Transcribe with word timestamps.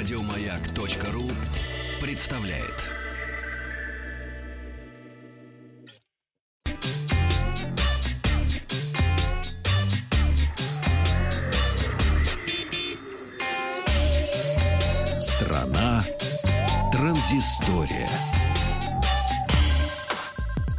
Радиомаяк.ру 0.00 1.30
представляет. 2.00 2.86
Страна 15.20 16.02
транзистория. 16.90 18.08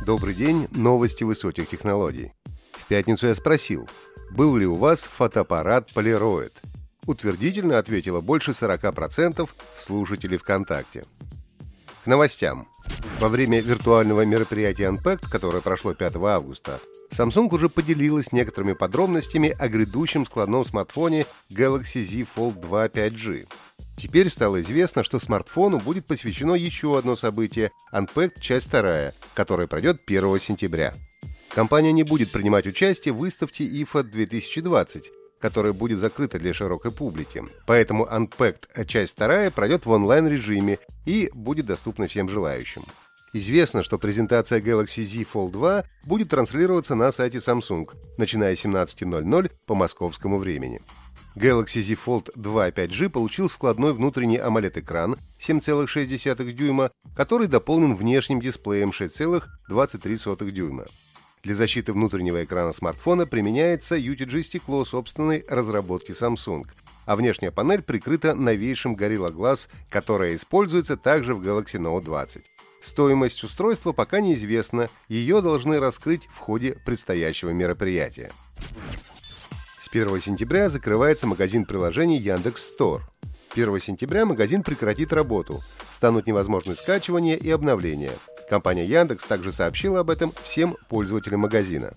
Добрый 0.04 0.34
день, 0.34 0.68
новости 0.72 1.24
высоких 1.24 1.70
технологий. 1.70 2.34
В 2.72 2.88
пятницу 2.88 3.28
я 3.28 3.36
спросил, 3.36 3.88
был 4.32 4.58
ли 4.58 4.66
у 4.66 4.74
вас 4.74 5.02
фотоаппарат 5.02 5.92
Polaroid? 5.94 6.54
Утвердительно 7.08 7.78
ответило 7.78 8.22
больше 8.22 8.52
40% 8.52 9.50
слушателей 9.76 10.38
ВКонтакте. 10.38 11.04
К 12.04 12.08
новостям. 12.08 12.68
Во 13.20 13.30
время 13.30 13.60
виртуального 13.60 14.26
мероприятия 14.26 14.90
Unpacked, 14.90 15.30
которое 15.30 15.62
прошло 15.62 15.94
5 15.94 16.16
августа, 16.16 16.80
Samsung 17.12 17.54
уже 17.54 17.70
поделилась 17.70 18.32
некоторыми 18.32 18.74
подробностями 18.74 19.50
о 19.50 19.68
грядущем 19.68 20.26
складном 20.26 20.66
смартфоне 20.66 21.26
Galaxy 21.52 22.04
Z 22.04 22.26
Fold 22.36 22.60
2 22.60 22.88
5G. 22.88 23.48
Теперь 23.98 24.32
стало 24.32 24.62
известно, 24.62 25.04
что 25.04 25.20
смартфону 25.20 25.80
будет 25.80 26.08
посвящено 26.08 26.54
еще 26.54 26.98
одно 26.98 27.16
событие– 27.16 27.72
Unpacked 27.94 28.40
часть 28.40 28.72
2, 28.72 29.12
которая 29.36 29.68
пройдет 29.68 30.02
1 30.08 30.40
сентября. 30.40 30.96
Компания 31.50 31.92
не 31.92 32.04
будет 32.04 32.32
принимать 32.32 32.66
участие 32.66 33.14
в 33.14 33.18
выставке 33.18 33.64
IFA 33.66 34.04
2020, 34.04 35.12
которая 35.42 35.74
будет 35.74 36.00
закрыта 36.00 36.40
для 36.40 36.54
широкой 36.54 36.92
публики. 36.92 37.44
Поэтому 37.66 38.06
Unpacked 38.06 38.86
часть 38.86 39.18
2 39.18 39.52
пройдет 39.52 39.86
в 39.86 39.92
онлайн-режиме 39.92 40.80
и 41.06 41.30
будет 41.34 41.66
доступна 41.66 42.08
всем 42.08 42.30
желающим. 42.30 42.84
Известно, 43.34 43.82
что 43.82 43.98
презентация 43.98 44.60
Galaxy 44.60 45.06
Z 45.06 45.26
Fold 45.34 45.52
2 45.52 45.86
будет 46.06 46.30
транслироваться 46.30 46.96
на 46.96 47.12
сайте 47.12 47.38
Samsung, 47.38 47.90
начиная 48.18 48.56
с 48.56 48.66
17.00 48.66 49.52
по 49.66 49.74
московскому 49.74 50.38
времени. 50.38 50.82
Galaxy 51.36 51.82
Z 51.82 51.98
Fold 52.06 52.32
2 52.36 52.70
5G 52.70 53.10
получил 53.10 53.48
складной 53.48 53.94
внутренний 53.94 54.38
AMOLED-экран 54.38 55.16
7,6 55.40 56.52
дюйма, 56.52 56.90
который 57.16 57.48
дополнен 57.48 57.96
внешним 57.96 58.42
дисплеем 58.42 58.90
6,23 58.90 60.52
дюйма. 60.52 60.86
Для 61.44 61.56
защиты 61.56 61.92
внутреннего 61.92 62.44
экрана 62.44 62.72
смартфона 62.72 63.26
применяется 63.26 63.98
UTG-стекло 63.98 64.86
собственной 64.86 65.44
разработки 65.50 66.12
Samsung, 66.12 66.66
а 67.06 67.16
внешняя 67.16 67.50
панель 67.52 67.82
прикрыта 67.82 68.36
новейшим 68.36 68.96
Gorilla 68.96 69.32
Glass, 69.32 69.68
которая 69.90 70.36
используется 70.36 70.98
также 70.98 71.34
в 71.34 71.42
Galaxy 71.42 71.80
Note 71.80 72.04
20. 72.04 72.44
Стоимость 72.82 73.44
устройства 73.44 73.92
пока 73.92 74.22
неизвестна, 74.22 74.90
ее 75.08 75.42
должны 75.42 75.80
раскрыть 75.80 76.26
в 76.26 76.38
ходе 76.38 76.74
предстоящего 76.86 77.50
мероприятия. 77.50 78.32
С 79.80 79.88
1 79.90 80.22
сентября 80.22 80.70
закрывается 80.70 81.26
магазин 81.26 81.66
приложений 81.66 82.20
Яндекс 82.20 82.72
Store. 82.78 83.02
1 83.56 83.80
сентября 83.82 84.26
магазин 84.26 84.62
прекратит 84.62 85.12
работу, 85.12 85.60
станут 85.92 86.28
невозможны 86.28 86.76
скачивания 86.76 87.36
и 87.36 87.50
обновления– 87.50 88.14
Компания 88.52 88.84
Яндекс 88.84 89.24
также 89.24 89.54
сообщила 89.54 90.02
об 90.02 90.10
этом 90.10 90.34
всем 90.44 90.76
пользователям 90.90 91.40
магазина. 91.40 91.94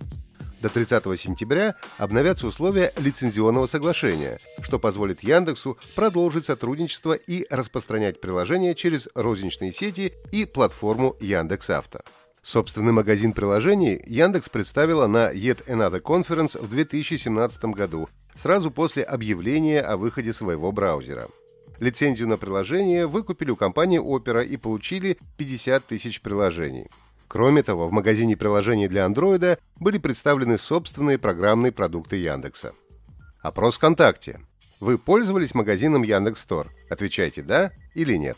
До 0.63 0.69
30 0.69 1.03
сентября 1.19 1.75
обновятся 1.99 2.47
условия 2.47 2.93
лицензионного 2.97 3.67
соглашения, 3.67 4.39
что 4.63 4.79
позволит 4.79 5.25
Яндексу 5.25 5.77
продолжить 5.97 6.45
сотрудничество 6.45 7.15
и 7.15 7.45
распространять 7.51 8.21
приложения 8.21 8.77
через 8.77 9.09
розничные 9.17 9.73
сети 9.73 10.13
и 10.31 10.45
платформу 10.45 11.17
Яндекс.Авто. 11.19 12.03
Собственный 12.41 12.93
магазин 12.93 13.33
приложений 13.33 14.05
Яндекс 14.07 14.49
представила 14.49 15.09
на 15.09 15.33
Yet 15.33 15.67
Another 15.67 16.01
Conference 16.01 16.57
в 16.57 16.69
2017 16.69 17.65
году, 17.65 18.09
сразу 18.41 18.71
после 18.71 19.03
объявления 19.03 19.81
о 19.81 19.97
выходе 19.97 20.33
своего 20.33 20.71
браузера. 20.71 21.27
Лицензию 21.81 22.29
на 22.29 22.37
приложение 22.37 23.07
выкупили 23.07 23.51
у 23.51 23.57
компании 23.57 24.01
Opera 24.01 24.45
и 24.45 24.57
получили 24.57 25.19
50 25.37 25.85
тысяч 25.87 26.21
приложений. 26.21 26.89
Кроме 27.27 27.63
того, 27.63 27.89
в 27.89 27.93
магазине 27.93 28.37
приложений 28.37 28.89
для 28.89 29.05
Android 29.07 29.59
были 29.81 29.99
представлены 29.99 30.57
собственные 30.57 31.19
программные 31.19 31.73
продукты 31.73 32.17
Яндекса. 32.17 32.75
Опрос 33.43 33.77
ВКонтакте. 33.77 34.41
Вы 34.79 34.99
пользовались 34.99 35.55
магазином 35.55 36.03
Яндекс.Стор? 36.03 36.69
Отвечайте 36.91 37.43
«да» 37.43 37.73
или 37.95 38.15
«нет». 38.15 38.37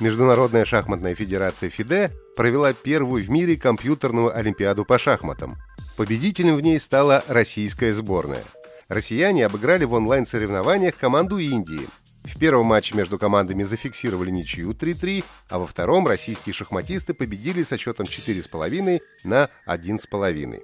Международная 0.00 0.64
шахматная 0.64 1.14
федерация 1.14 1.70
ФИДЕ 1.70 2.10
провела 2.36 2.72
первую 2.72 3.22
в 3.22 3.30
мире 3.30 3.56
компьютерную 3.56 4.36
олимпиаду 4.36 4.84
по 4.84 4.98
шахматам. 4.98 5.54
Победителем 5.96 6.56
в 6.56 6.60
ней 6.60 6.80
стала 6.80 7.22
российская 7.28 7.92
сборная– 7.92 8.42
Россияне 8.92 9.46
обыграли 9.46 9.84
в 9.84 9.94
онлайн-соревнованиях 9.94 10.98
команду 10.98 11.38
Индии. 11.38 11.88
В 12.24 12.38
первом 12.38 12.66
матче 12.66 12.94
между 12.94 13.18
командами 13.18 13.62
зафиксировали 13.62 14.30
ничью 14.30 14.72
3-3, 14.72 15.24
а 15.48 15.58
во 15.60 15.66
втором 15.66 16.06
российские 16.06 16.52
шахматисты 16.52 17.14
победили 17.14 17.62
со 17.62 17.78
счетом 17.78 18.04
4,5 18.04 19.00
на 19.24 19.48
1,5. 19.66 20.62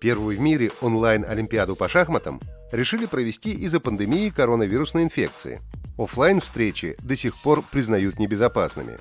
Первую 0.00 0.38
в 0.38 0.40
мире 0.40 0.70
онлайн-олимпиаду 0.80 1.76
по 1.76 1.86
шахматам 1.86 2.40
решили 2.72 3.04
провести 3.04 3.52
из-за 3.52 3.78
пандемии 3.78 4.30
коронавирусной 4.30 5.02
инфекции. 5.02 5.58
Оффлайн 5.98 6.40
встречи 6.40 6.96
до 7.02 7.14
сих 7.14 7.36
пор 7.42 7.62
признают 7.70 8.18
небезопасными. 8.18 8.96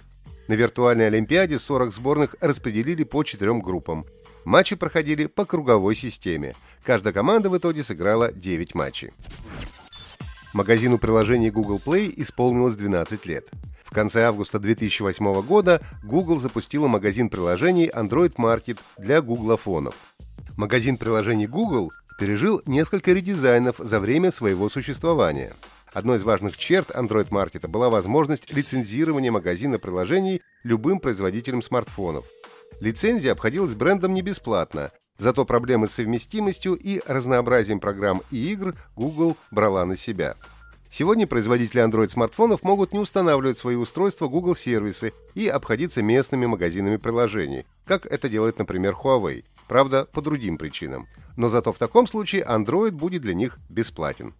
На 0.49 0.53
виртуальной 0.55 1.07
Олимпиаде 1.07 1.59
40 1.59 1.93
сборных 1.93 2.35
распределили 2.41 3.05
по 3.05 3.23
четырем 3.23 3.61
группам. 3.61 4.05
Матчи 4.49 4.75
проходили 4.75 5.27
по 5.27 5.45
круговой 5.45 5.95
системе. 5.95 6.55
Каждая 6.81 7.13
команда 7.13 7.51
в 7.51 7.57
итоге 7.59 7.83
сыграла 7.83 8.31
9 8.31 8.73
матчей. 8.73 9.11
Магазину 10.55 10.97
приложений 10.97 11.51
Google 11.51 11.79
Play 11.85 12.11
исполнилось 12.17 12.73
12 12.73 13.27
лет. 13.27 13.47
В 13.83 13.93
конце 13.93 14.23
августа 14.23 14.57
2008 14.57 15.43
года 15.43 15.83
Google 16.01 16.39
запустила 16.39 16.87
магазин 16.87 17.29
приложений 17.29 17.91
Android 17.93 18.37
Market 18.37 18.79
для 18.97 19.21
гуглофонов. 19.21 19.93
Магазин 20.57 20.97
приложений 20.97 21.45
Google 21.45 21.91
пережил 22.17 22.63
несколько 22.65 23.13
редизайнов 23.13 23.75
за 23.77 23.99
время 23.99 24.31
своего 24.31 24.67
существования. 24.71 25.53
Одной 25.93 26.17
из 26.17 26.23
важных 26.23 26.57
черт 26.57 26.89
Android 26.89 27.29
Market 27.29 27.67
была 27.67 27.91
возможность 27.91 28.51
лицензирования 28.51 29.31
магазина 29.31 29.77
приложений 29.77 30.41
любым 30.63 30.99
производителем 30.99 31.61
смартфонов– 31.61 32.25
Лицензия 32.79 33.33
обходилась 33.33 33.75
брендом 33.75 34.13
не 34.13 34.21
бесплатно, 34.21 34.91
зато 35.17 35.45
проблемы 35.45 35.87
с 35.87 35.93
совместимостью 35.93 36.73
и 36.73 37.01
разнообразием 37.05 37.79
программ 37.79 38.21
и 38.31 38.51
игр 38.51 38.73
Google 38.95 39.35
брала 39.51 39.85
на 39.85 39.97
себя. 39.97 40.35
Сегодня 40.91 41.27
производители 41.27 41.83
Android-смартфонов 41.83 42.63
могут 42.63 42.93
не 42.93 42.99
устанавливать 42.99 43.59
свои 43.59 43.75
устройства 43.75 44.27
Google-сервисы 44.27 45.13
и 45.35 45.47
обходиться 45.47 46.01
местными 46.01 46.47
магазинами 46.47 46.97
приложений, 46.97 47.65
как 47.85 48.07
это 48.07 48.27
делает, 48.27 48.57
например, 48.57 48.93
Huawei, 48.93 49.43
правда, 49.67 50.05
по 50.11 50.21
другим 50.21 50.57
причинам. 50.57 51.05
Но 51.37 51.49
зато 51.49 51.73
в 51.73 51.77
таком 51.77 52.07
случае 52.07 52.43
Android 52.43 52.91
будет 52.91 53.21
для 53.21 53.35
них 53.35 53.57
бесплатен. 53.69 54.33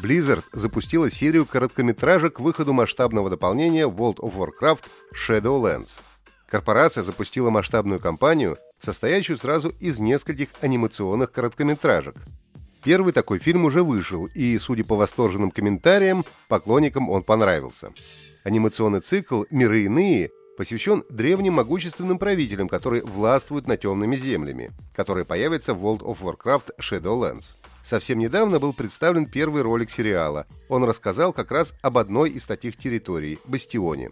Blizzard 0.00 0.44
запустила 0.52 1.10
серию 1.10 1.44
короткометражек 1.44 2.34
к 2.34 2.40
выходу 2.40 2.72
масштабного 2.72 3.28
дополнения 3.28 3.88
World 3.88 4.18
of 4.18 4.36
Warcraft 4.36 4.84
Shadowlands– 5.12 5.88
Корпорация 6.48 7.04
запустила 7.04 7.50
масштабную 7.50 8.00
кампанию, 8.00 8.56
состоящую 8.80 9.36
сразу 9.36 9.68
из 9.80 9.98
нескольких 9.98 10.48
анимационных 10.62 11.30
короткометражек. 11.30 12.16
Первый 12.82 13.12
такой 13.12 13.38
фильм 13.38 13.66
уже 13.66 13.82
вышел, 13.82 14.26
и, 14.26 14.58
судя 14.58 14.84
по 14.84 14.96
восторженным 14.96 15.50
комментариям, 15.50 16.24
поклонникам 16.48 17.10
он 17.10 17.22
понравился. 17.22 17.92
Анимационный 18.44 19.00
цикл 19.00 19.44
«Миры 19.50 19.82
иные» 19.82 20.30
посвящен 20.56 21.04
древним 21.10 21.54
могущественным 21.54 22.18
правителям, 22.18 22.68
которые 22.68 23.04
властвуют 23.04 23.66
над 23.66 23.82
темными 23.82 24.16
землями, 24.16 24.72
которые 24.94 25.24
появятся 25.24 25.74
в 25.74 25.84
World 25.84 26.00
of 26.00 26.18
Warcraft 26.20 26.70
Shadowlands. 26.80 27.52
Совсем 27.84 28.18
недавно 28.18 28.58
был 28.58 28.72
представлен 28.72 29.26
первый 29.26 29.62
ролик 29.62 29.90
сериала. 29.90 30.46
Он 30.68 30.84
рассказал 30.84 31.32
как 31.32 31.50
раз 31.50 31.74
об 31.82 31.98
одной 31.98 32.30
из 32.30 32.44
таких 32.44 32.76
территорий– 32.76 33.38
Бастионе. 33.44 34.10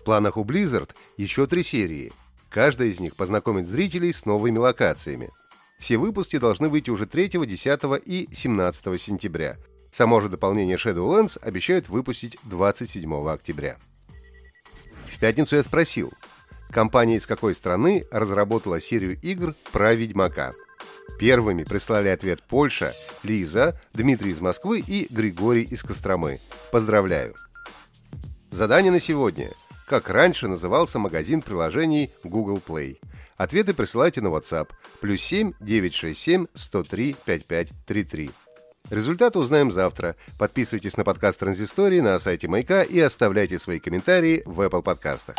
В 0.00 0.02
планах 0.02 0.38
у 0.38 0.44
Blizzard 0.44 0.94
еще 1.18 1.46
три 1.46 1.62
серии. 1.62 2.10
Каждая 2.48 2.88
из 2.88 3.00
них 3.00 3.16
познакомит 3.16 3.68
зрителей 3.68 4.14
с 4.14 4.24
новыми 4.24 4.56
локациями. 4.56 5.28
Все 5.78 5.98
выпуски 5.98 6.38
должны 6.38 6.70
выйти 6.70 6.88
уже 6.88 7.04
3, 7.04 7.28
10 7.28 7.80
и 8.06 8.26
17 8.32 9.00
сентября. 9.00 9.58
Само 9.92 10.22
же 10.22 10.30
дополнение 10.30 10.78
Shadowlands 10.78 11.38
обещают 11.42 11.90
выпустить 11.90 12.38
27 12.44 13.28
октября. 13.28 13.76
В 15.10 15.20
пятницу 15.20 15.56
я 15.56 15.62
спросил, 15.62 16.10
компания 16.70 17.16
из 17.16 17.26
какой 17.26 17.54
страны 17.54 18.06
разработала 18.10 18.80
серию 18.80 19.18
игр 19.20 19.54
про 19.70 19.92
Ведьмака. 19.92 20.52
Первыми 21.18 21.64
прислали 21.64 22.08
ответ 22.08 22.42
Польша, 22.48 22.94
Лиза, 23.22 23.78
Дмитрий 23.92 24.30
из 24.30 24.40
Москвы 24.40 24.80
и 24.80 25.12
Григорий 25.12 25.64
из 25.64 25.82
Костромы. 25.82 26.40
Поздравляю! 26.72 27.34
Задание 28.50 28.90
на 28.90 29.00
сегодня. 29.00 29.50
Как 29.90 30.08
раньше 30.08 30.46
назывался 30.46 31.00
магазин 31.00 31.42
приложений 31.42 32.12
Google 32.22 32.62
Play? 32.64 33.00
Ответы 33.36 33.74
присылайте 33.74 34.20
на 34.20 34.28
WhatsApp. 34.28 34.68
Плюс 35.00 35.20
7 35.20 35.54
967 35.58 36.46
103 36.54 37.16
5533. 37.24 38.30
Результаты 38.90 39.40
узнаем 39.40 39.72
завтра. 39.72 40.14
Подписывайтесь 40.38 40.96
на 40.96 41.02
подкаст 41.02 41.40
Транзистории 41.40 41.98
на 41.98 42.20
сайте 42.20 42.46
Майка 42.46 42.82
и 42.82 43.00
оставляйте 43.00 43.58
свои 43.58 43.80
комментарии 43.80 44.44
в 44.46 44.60
Apple 44.60 44.82
подкастах. 44.82 45.34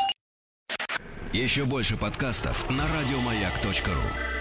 Еще 1.32 1.64
больше 1.64 1.96
подкастов 1.96 2.70
на 2.70 2.84
радиомаяк.ру. 2.84 4.41